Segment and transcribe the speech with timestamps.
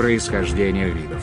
[0.00, 1.22] Происхождение видов.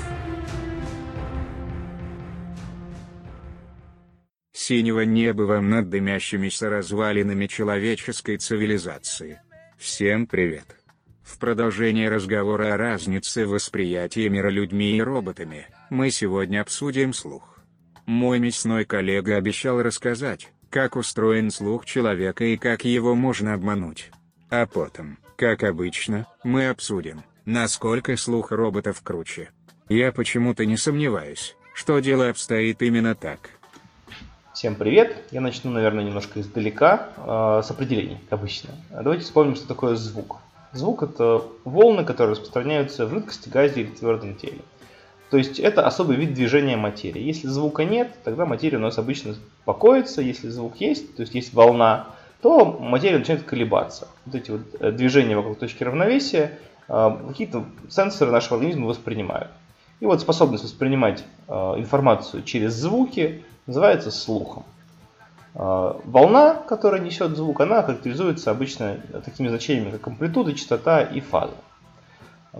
[4.53, 9.41] Синего неба вам над дымящимися развалинами человеческой цивилизации.
[9.79, 10.65] Всем привет.
[11.23, 17.57] В продолжение разговора о разнице восприятия мира людьми и роботами, мы сегодня обсудим слух.
[18.05, 24.11] Мой мясной коллега обещал рассказать, как устроен слух человека и как его можно обмануть.
[24.51, 29.49] А потом, как обычно, мы обсудим, насколько слух роботов круче.
[29.87, 33.51] Я почему-то не сомневаюсь, что дело обстоит именно так.
[34.53, 35.15] Всем привет!
[35.31, 38.71] Я начну, наверное, немножко издалека, э, с определений, как обычно.
[38.89, 40.39] Давайте вспомним, что такое звук.
[40.73, 44.59] Звук– это волны, которые распространяются в жидкости, газе или твердом теле.
[45.29, 47.21] То есть это особый вид движения материи.
[47.21, 50.21] Если звука нет, тогда материя у нас обычно покоится.
[50.21, 52.07] Если звук есть, то есть есть волна,
[52.41, 54.09] то материя начинает колебаться.
[54.25, 59.49] Вот эти вот э, движения вокруг точки равновесия какие-то сенсоры нашего организма воспринимают.
[59.99, 64.63] И вот способность воспринимать а, информацию через звуки называется слухом.
[65.55, 71.55] А, волна, которая несет звук, она характеризуется обычно такими значениями, как амплитуда, частота и фаза.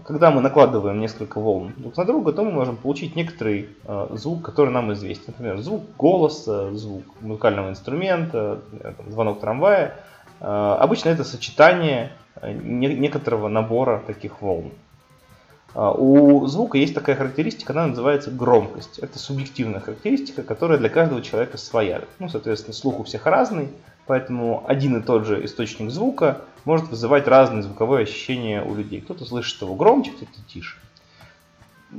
[0.04, 3.70] Когда мы накладываем несколько волн друг на друга, то мы можем получить некоторый
[4.12, 5.26] звук, который нам известен.
[5.28, 8.60] Например, звук голоса, звук музыкального инструмента,
[9.08, 9.96] звонок трамвая.
[10.40, 14.72] Обычно это сочетание Э, некоторого набора таких волн.
[15.74, 19.00] А, у звука есть такая характеристика, она называется громкость.
[19.00, 22.02] Это субъективная характеристика, которая для каждого человека своя.
[22.20, 23.70] Ну, соответственно, слух у всех разный,
[24.06, 29.02] поэтому один и тот же источник звука может вызывать разные звуковые ощущения у людей.
[29.02, 30.78] Кто-то слышит его громче, кто-то тише.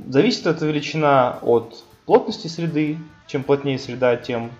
[0.07, 2.97] Зависит эта величина от плотности среды.
[3.27, 4.51] Чем плотнее среда, тем,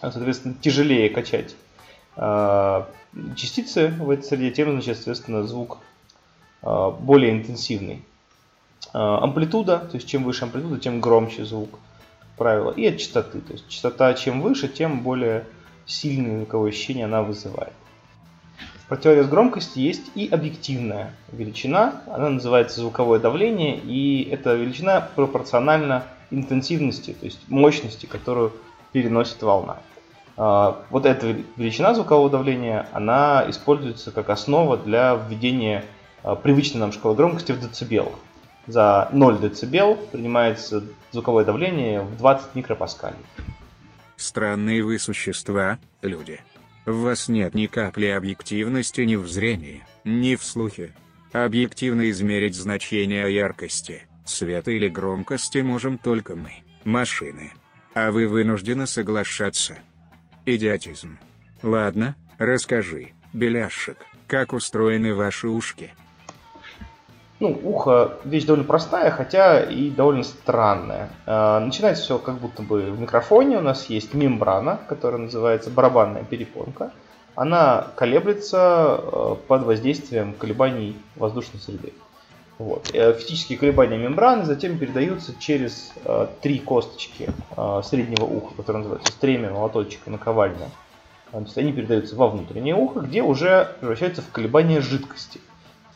[0.00, 1.54] соответственно, тяжелее качать
[2.16, 5.78] частицы в этой среде, тем, значит, соответственно, звук
[6.62, 8.02] а, более интенсивный.
[8.92, 11.78] А, амплитуда, то есть чем выше амплитуда, тем громче звук,
[12.36, 12.70] правило.
[12.70, 15.44] И от частоты, то есть частота чем выше, тем более
[15.86, 17.72] сильные звуковое ощущение она вызывает.
[18.84, 26.04] В противовес громкости есть и объективная величина, она называется звуковое давление, и эта величина пропорциональна
[26.30, 28.52] интенсивности, то есть мощности, которую
[28.92, 29.78] переносит волна.
[30.36, 35.84] А, вот эта величина звукового давления, она используется как основа для введения
[36.22, 38.14] а, привычной нам шкалы громкости в децибелах.
[38.66, 43.16] За 0 дБ принимается звуковое давление в 20 микропаскалей.
[44.16, 46.40] Странные вы существа, люди.
[46.86, 50.94] В вас нет ни капли объективности ни в зрении, ни в слухе.
[51.32, 56.52] Объективно измерить значение яркости, цвета или громкости можем только мы,
[56.84, 57.52] машины.
[57.94, 59.78] А вы вынуждены соглашаться.
[60.44, 61.18] Идиотизм.
[61.62, 65.94] Ладно, расскажи, Беляшек, как устроены ваши ушки?
[67.38, 71.10] Ну, ухо вещь довольно простая, хотя и довольно странная.
[71.26, 73.58] А, начинается все как будто бы в микрофоне.
[73.58, 76.90] У нас есть мембрана, которая называется барабанная перепонка.
[77.36, 81.92] Она колеблется э, под воздействием колебаний воздушной среды.
[82.62, 82.90] Вот.
[82.94, 89.12] Э, физические колебания мембраны затем передаются через э, три косточки э, среднего уха, которые называются
[89.12, 90.70] стремя, молоточек и наковальня.
[91.32, 95.40] Э, то есть они передаются во внутреннее ухо, где уже превращаются в колебания жидкости.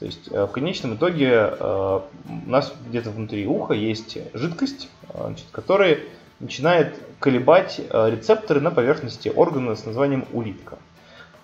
[0.01, 2.01] То есть э, в конечном итоге э,
[2.47, 6.01] у нас где-то внутри уха есть жидкость, э, значит, которая
[6.41, 10.79] начинает колебать э, рецепторы на поверхности органа с названием улитка.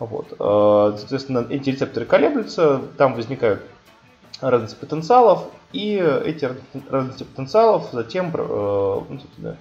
[0.00, 0.32] Вот.
[0.32, 3.62] Э, соответственно, эти рецепторы колеблются, там возникают
[4.50, 6.48] разности потенциалов, и эти
[6.90, 9.56] разности потенциалов затем э, ну,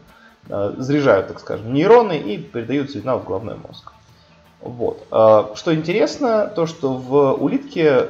[0.50, 3.94] э, заряжают, так скажем, нейроны и передают сигнал в головной мозг.
[4.60, 5.08] Вот.
[5.12, 8.10] Э, что интересно, то что в улитке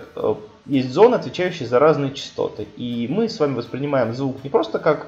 [0.65, 2.67] есть зоны, отвечающие за разные частоты.
[2.75, 5.07] И мы с вами воспринимаем звук не просто как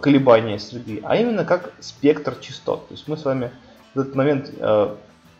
[0.00, 2.88] колебания среды, а именно как спектр частот.
[2.88, 3.50] То есть мы с вами
[3.94, 4.50] в этот момент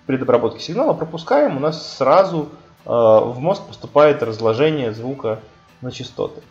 [0.06, 2.50] предобработки сигнала пропускаем, у нас сразу
[2.84, 5.40] в мозг поступает разложение звука
[5.80, 6.42] на частоты.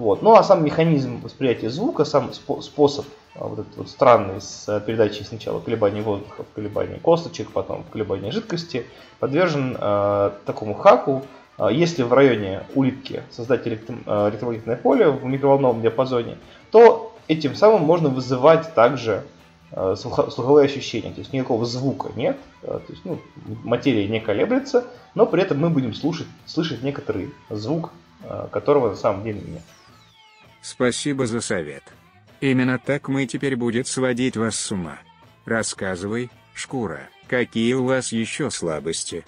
[0.00, 0.22] Вот.
[0.22, 4.80] Ну а сам механизм восприятия звука, сам способ а, вот этот вот странный с а,
[4.80, 8.86] передачей сначала колебаний воздуха в колебания косточек, потом в колебания жидкости,
[9.18, 11.22] подвержен э, такому хаку.
[11.70, 13.94] Если в районе улитки создать электро,
[14.30, 16.38] электромагнитное поле в микроволновом диапазоне,
[16.70, 19.24] то этим самым можно вызывать также
[19.70, 21.10] слуховые ощущения.
[21.10, 23.18] То есть никакого звука нет, то есть ну,
[23.62, 27.90] материя не колеблется, но при этом мы будем слушать, слышать некоторый звук
[28.52, 29.62] которого на самом деле нет.
[30.62, 31.82] Спасибо за совет.
[32.40, 34.98] Именно так мы теперь будет сводить вас с ума.
[35.44, 39.24] Рассказывай, шкура, какие у вас еще слабости?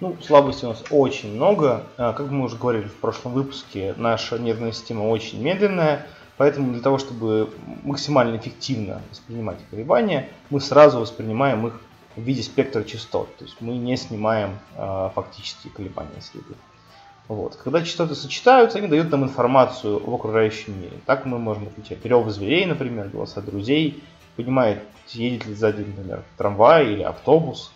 [0.00, 1.84] Ну, слабостей у нас очень много.
[1.96, 6.82] А, как мы уже говорили в прошлом выпуске, наша нервная система очень медленная, поэтому для
[6.82, 7.50] того, чтобы
[7.82, 11.80] максимально эффективно воспринимать колебания, мы сразу воспринимаем их
[12.14, 13.34] в виде спектра частот.
[13.36, 16.54] То есть мы не снимаем э, фактически колебания среды.
[17.28, 17.56] Вот.
[17.56, 20.98] Когда частоты сочетаются, они дают нам информацию об окружающем мире.
[21.06, 24.02] Так мы можем отличать рев зверей, например, голоса друзей,
[24.36, 27.72] понимает, едет ли сзади, например, трамвай или автобус.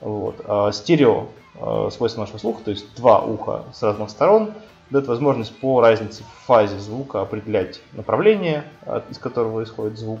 [0.00, 0.40] Вот.
[0.44, 4.52] А стерео э, свойство нашего слуха, то есть два уха с разных сторон,
[4.90, 8.64] дает возможность по разнице в фазе звука определять направление,
[9.08, 10.20] из которого исходит звук.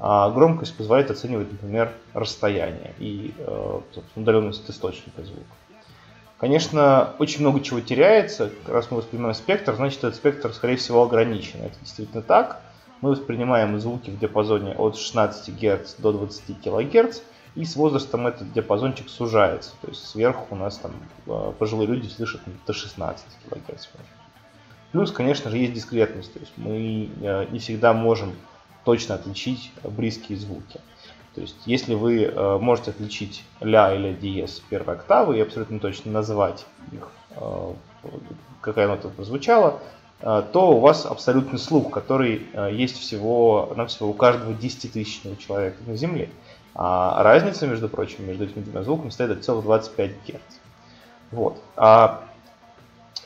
[0.00, 3.80] А громкость позволяет оценивать, например, расстояние и э,
[4.16, 5.44] удаленность источника звука.
[6.38, 8.50] Конечно, очень много чего теряется.
[8.66, 11.60] Раз мы воспринимаем спектр, значит, этот спектр, скорее всего, ограничен.
[11.62, 12.60] Это действительно так.
[13.00, 17.20] Мы воспринимаем звуки в диапазоне от 16 Гц до 20 кГц,
[17.56, 19.72] и с возрастом этот диапазончик сужается.
[19.82, 20.92] То есть сверху у нас там
[21.26, 23.88] э, пожилые люди слышат до 16 кГц.
[24.92, 26.32] Плюс, конечно же, есть дискретность.
[26.32, 28.34] То есть мы э, не всегда можем
[28.84, 30.80] точно отличить близкие звуки.
[31.38, 36.10] То есть, если вы э, можете отличить ля или диез первой октавы и абсолютно точно
[36.10, 37.72] назвать их, э,
[38.60, 39.78] какая нота прозвучала,
[40.20, 45.76] э, то у вас абсолютный слух, который есть всего, на всего у каждого 10-тысячного человека
[45.86, 46.28] на Земле.
[46.74, 50.40] А разница, между прочим, между этими двумя звуками состоит от целых 25 Гц.
[51.30, 51.62] Вот.
[51.76, 52.24] А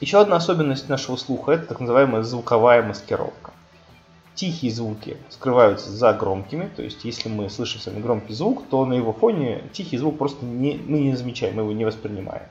[0.00, 3.52] еще одна особенность нашего слуха– это так называемая звуковая маскировка
[4.34, 8.84] тихие звуки скрываются за громкими, то есть если мы слышим с вами громкий звук, то
[8.86, 12.46] на его фоне тихий звук просто не, мы не замечаем, мы его не воспринимаем.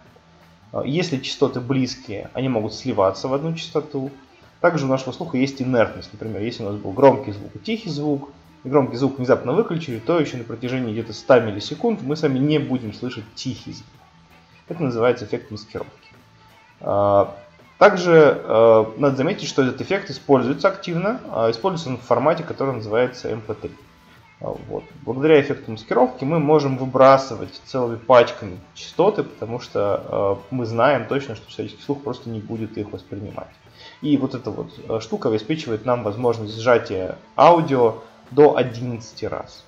[0.72, 4.12] А, если частоты близкие, они могут сливаться в одну частоту.
[4.60, 6.10] Также у нашего слуха есть инертность.
[6.14, 8.30] Например, если у нас был громкий звук и тихий звук,
[8.64, 12.38] и громкий звук внезапно выключили, то еще на протяжении где-то 100 миллисекунд мы с вами
[12.38, 13.88] не будем слышать тихий звук.
[14.68, 15.92] Это называется эффект маскировки.
[17.82, 22.76] Также э, надо заметить, что этот эффект используется активно, э, используется он в формате, который
[22.76, 23.72] называется MP3.
[24.40, 24.84] А, вот.
[25.04, 31.36] Благодаря эффекту маскировки мы можем выбрасывать целыми пачками частоты, потому что э, мы знаем точно,
[31.36, 33.50] что человеческий слух просто не будет их воспринимать.
[34.04, 39.66] И вот эта вот э, штука обеспечивает нам возможность сжатия аудио до 11 раз.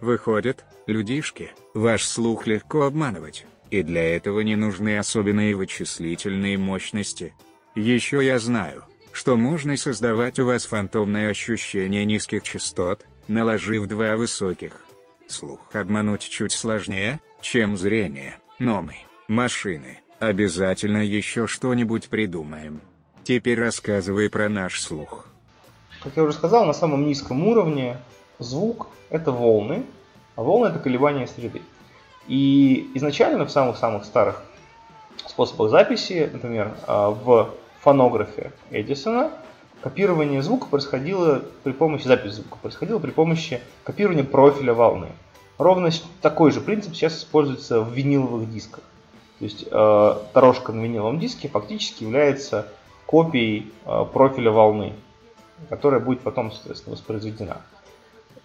[0.00, 3.46] Выходит, людишки, ваш слух легко обманывать.
[3.70, 7.34] И для этого не нужны особенные вычислительные мощности.
[7.76, 14.84] Еще я знаю, что можно создавать у вас фантомное ощущение низких частот, наложив два высоких.
[15.28, 18.96] Слух обмануть чуть сложнее, чем зрение, но мы,
[19.28, 22.80] машины, обязательно еще что-нибудь придумаем.
[23.22, 25.28] Теперь рассказывай про наш слух.
[26.02, 27.98] Как я уже сказал, на самом низком уровне
[28.40, 29.84] звук– это волны,
[30.34, 31.62] а волны– это колебания среды.
[32.30, 34.44] И изначально в самых-самых старых
[35.26, 37.50] способах записи, например, а, в
[37.80, 39.32] фонографе Эдисона,
[39.82, 45.08] копирование звука происходило при помощи, запись звука происходила при помощи копирования профиля волны.
[45.58, 45.90] Ровно
[46.22, 48.84] такой же принцип сейчас используется в виниловых дисках.
[49.40, 52.68] То есть э, дорожка на виниловом диске фактически является
[53.06, 54.92] копией э, профиля волны,
[55.68, 57.60] которая будет потом, соответственно, воспроизведена.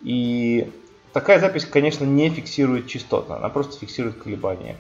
[0.02, 0.72] И
[1.16, 4.75] Такая запись, конечно, не фиксирует частоты, она просто фиксирует колебания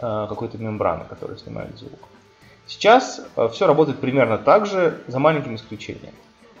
[0.00, 1.98] э, какой-то мембраны, которая снимает звук.
[2.68, 6.14] Сейчас э, все работает примерно так же, за маленьким исключением.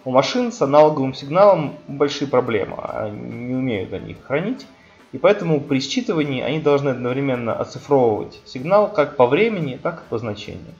[0.04, 4.66] У машин с аналоговым сигналом большие проблемы, они не умеют они их хранить,
[5.12, 10.18] и поэтому при считывании они должны одновременно оцифровывать сигнал как по времени, так и по
[10.18, 10.74] значению.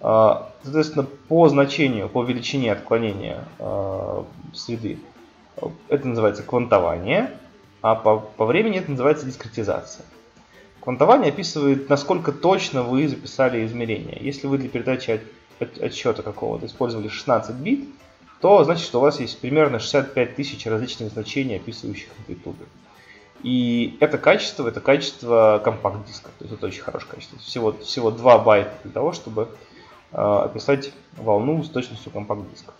[0.00, 3.42] Соответственно, по значению, по величине отклонения
[4.52, 4.98] среды
[5.88, 7.30] это называется квантование,
[7.80, 10.04] а по, по времени это называется дискретизация.
[10.80, 14.18] Квантование описывает, насколько точно вы записали измерения.
[14.20, 15.20] Если вы для передачи
[15.60, 17.88] от, отсчета какого-то использовали 16 бит,
[18.40, 22.64] то значит, что у вас есть примерно 65 тысяч различных значений, описывающих амплитуды.
[23.42, 26.30] И это качество, это качество компакт-диска.
[26.38, 27.38] То есть это очень хорошее качество.
[27.38, 29.48] Всего, всего 2 байта для того, чтобы
[30.10, 32.72] э, описать волну с точностью компакт-диска.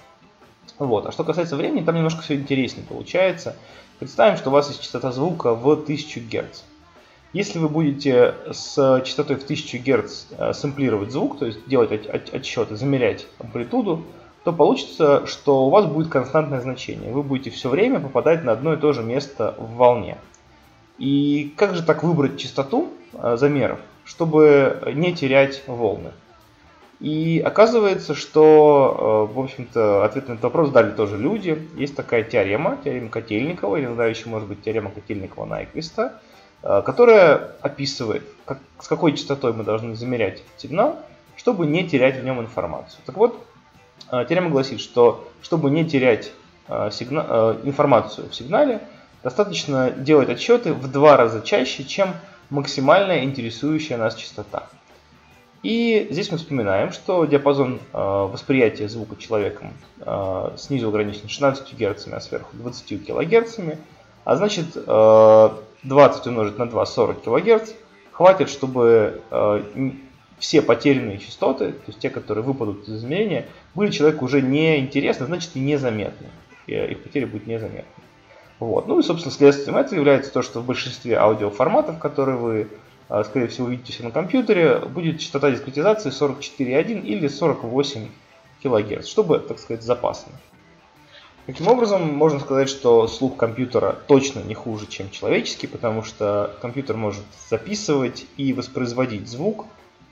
[0.79, 1.07] Вот.
[1.07, 3.57] А что касается времени, там немножко все интереснее получается.
[3.99, 6.63] Представим, что у вас есть частота звука в 1000 Гц.
[7.33, 12.77] Если вы будете с частотой в 1000 Гц э, сэмплировать звук, то есть делать отсчеты,
[12.77, 14.05] замерять амплитуду,
[14.45, 17.13] то получится, что у вас будет константное значение.
[17.13, 20.19] Вы будете все время попадать на одно и то же место в волне.
[20.99, 26.13] И как же так выбрать частоту э, замеров, чтобы не терять волны?
[27.03, 31.69] И оказывается, что, э, в общем-то, ответ на этот вопрос дали тоже люди.
[31.77, 36.13] Есть такая теорема, теорема Котельникова, или иногда еще может быть теорема Котельникова-Найквиста,
[36.63, 41.01] которая описывает, как, с какой частотой мы должны замерять сигнал,
[41.37, 43.01] чтобы не терять в нем информацию.
[43.05, 43.45] Так вот,
[44.09, 46.31] теорема гласит, что чтобы не терять
[46.93, 48.81] сигна, информацию в сигнале,
[49.25, 52.15] достаточно делать отсчеты в два раза чаще, чем
[52.49, 54.69] максимальная интересующая нас частота.
[55.63, 62.09] И здесь мы вспоминаем, что диапазон э, восприятия звука человеком э, снизу ограничен 16 Гц,
[62.11, 63.59] а сверху 20 кГц.
[64.25, 65.49] А значит, э,
[65.85, 67.73] 20 умножить на 2 40 кГц
[68.11, 69.63] хватит, чтобы э,
[70.39, 75.27] все потерянные частоты, то есть те, которые выпадут из измерения, были человеку уже не интересны,
[75.27, 76.27] значит и незаметны.
[76.67, 77.85] И их потери будут незаметны.
[78.59, 78.89] Вот.
[78.89, 82.69] Ну и, собственно, следствием этого является то, что в большинстве аудиоформатов, которые вы
[83.25, 88.09] скорее всего, увидите на компьютере, будет частота дискретизации 44,1 или 48
[88.63, 90.33] кГц, чтобы, так сказать, запасно.
[91.47, 96.97] Таким образом, можно сказать, что слух компьютера точно не хуже, чем человеческий, потому что компьютер
[96.97, 99.67] может записывать и воспроизводить звук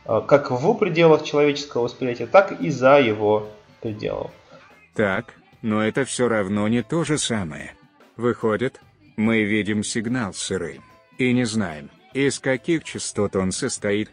[0.05, 3.49] а, как в пределах человеческого восприятия, так и за его
[3.81, 4.33] пределов.
[4.95, 7.75] Так, но это все равно не то же самое.
[8.17, 8.81] Выходит,
[9.17, 10.83] мы видим сигнал сырым
[11.17, 14.11] и не знаем, из каких частот он состоит?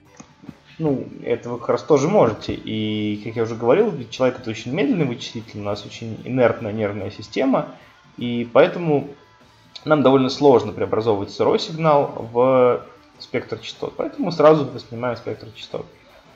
[0.80, 2.54] Ну, это вы как раз тоже можете.
[2.54, 7.10] И, как я уже говорил, человек это очень медленный вычислитель, у нас очень инертная нервная
[7.10, 7.70] система,
[8.18, 9.10] и поэтому
[9.86, 12.86] нам довольно сложно преобразовывать сырой сигнал в
[13.18, 13.96] спектр частот.
[13.98, 15.86] Поэтому сразу воспринимаем спектр частот.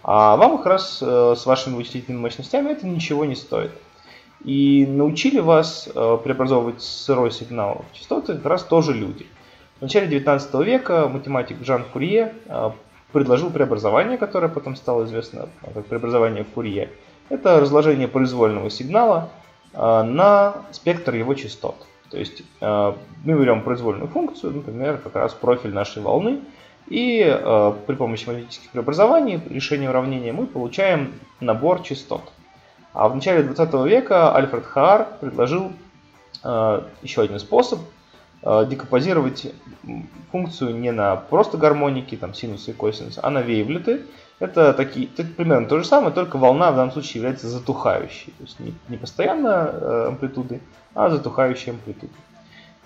[0.04, 3.72] А вам как раз э, с вашими вычислительными мощностями это ничего не стоит.
[4.44, 9.28] И научили вас э, преобразовывать сырой сигнал в частоты как раз тоже люди–
[9.82, 12.76] в начале 19 века математик Жан Фурье а,
[13.12, 16.92] предложил преобразование, которое потом стало известно как преобразование Фурье.
[17.30, 19.30] Это разложение произвольного сигнала
[19.74, 21.88] а, на спектр его частот.
[22.12, 22.96] То есть а,
[23.26, 26.42] мы берем произвольную функцию, например, как раз профиль нашей волны,
[26.88, 27.24] и
[27.88, 32.22] при помощи математических преобразований, решения уравнения, мы получаем набор частот.
[32.94, 35.72] А в начале 20 века Альфред Хаар предложил
[36.44, 38.01] еще один способ Э,
[38.44, 39.54] декомпозировать
[40.32, 44.02] функцию не на просто гармоники, там синусы и косинусы, а на вейвлеты.
[44.40, 48.34] Это, такие, это примерно то же самое, только волна в данном случае является затухающей.
[48.40, 50.62] То есть не, не постоянно э, амплитуды,
[50.96, 52.14] а затухающей амплитуды.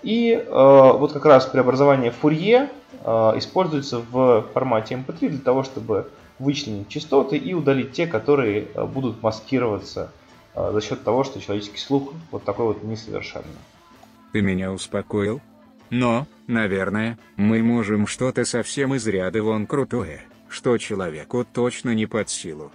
[0.03, 2.69] И э, вот как раз преобразование Фурье
[3.03, 8.67] э, используется в формате MP3 эм для того, чтобы вычленить частоты и удалить те, которые
[8.73, 10.11] э, будут маскироваться
[10.53, 13.47] э, за счет того, что человеческий слух вот такой вот несовершенный.
[14.35, 15.39] Ты меня успокоил?
[15.89, 22.27] Но, наверное, мы можем что-то совсем из ряда вон крутое, что человеку точно не под
[22.27, 22.69] силу.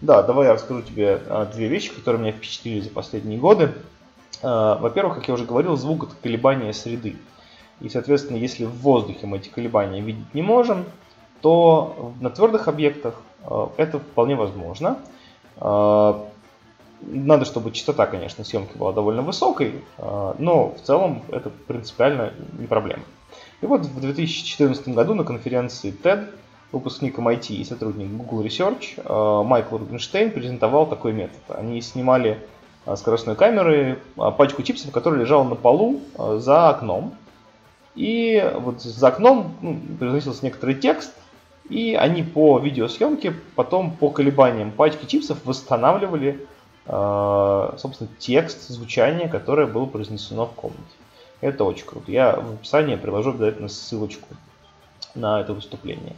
[0.00, 3.72] Да, давай я расскажу тебе а, две вещи, которые меня впечатлили за последние годы.
[4.42, 7.14] А, во-первых, как я уже говорил, звук это колебание среды.
[7.80, 10.86] И, соответственно, если в воздухе мы эти колебания видеть не можем,
[11.40, 14.98] то на твердых объектах а, это вполне возможно.
[17.02, 22.66] Надо, чтобы частота, конечно, съемки была довольно высокой, а, но в целом это принципиально не
[22.66, 23.02] проблема.
[23.62, 26.28] И вот в 2014 году на конференции TED
[26.72, 31.40] выпускник MIT и сотрудник Google Research а, Майкл Рубинштейн презентовал такой метод.
[31.48, 32.38] Они снимали
[32.84, 33.96] а, скоростной камерой
[34.36, 37.14] пачку чипсов, которая лежала на полу за окном.
[37.94, 41.12] И вот за окном ну, произносился некоторый текст,
[41.70, 49.66] и они по видеосъемке потом по колебаниям пачки чипсов восстанавливали Э, собственно, текст, звучание, которое
[49.66, 50.80] было произнесено в комнате.
[51.40, 52.10] Это очень круто.
[52.10, 54.28] Я в описании приложу обязательно ссылочку
[55.14, 56.14] на это выступление.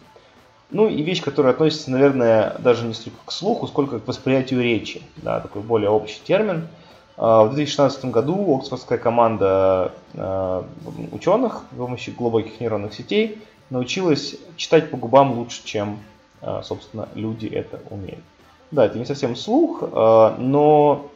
[0.70, 5.02] Ну и вещь, которая относится, наверное, даже не столько к слуху, сколько к восприятию речи.
[5.16, 6.66] Да, такой более общий термин.
[7.18, 10.62] Э, в 2016 году Оксфордская команда э,
[11.12, 15.98] ученых с помощью глубоких нейронных сетей научилась читать по губам лучше, чем,
[16.62, 18.22] собственно, люди это умеют.
[18.72, 21.10] Да, это не совсем слух, а, но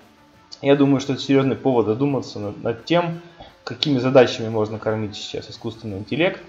[0.60, 3.22] я думаю, что это серьезный повод задуматься над, над тем,
[3.64, 6.42] какими задачами можно кормить сейчас искусственный интеллект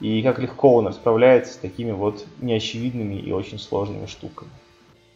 [0.00, 4.50] и как легко он справляется с такими вот неочевидными и очень сложными штуками.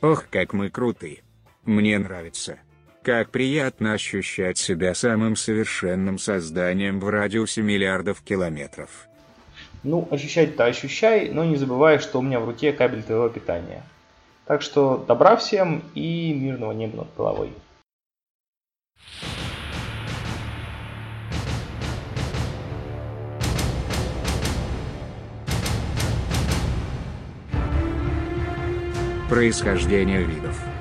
[0.01, 1.23] Ох, как мы крутые.
[1.65, 2.59] Мне нравится.
[3.03, 9.09] Как приятно ощущать себя самым совершенным созданием в радиусе миллиардов километров.
[9.83, 13.83] Ну, ощущать-то ощущай, но не забывай, что у меня в руке кабель твоего питания.
[14.53, 17.55] Так что добра всем и мирного неба над головой.
[29.31, 30.72] Происхождение видов